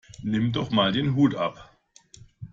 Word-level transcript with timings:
Nimm 0.23 0.51
doch 0.51 0.71
mal 0.71 0.91
den 0.91 1.13
Hut 1.13 1.35
ab! 1.35 1.77